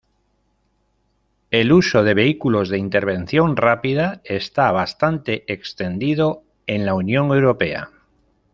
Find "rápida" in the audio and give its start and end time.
3.55-4.19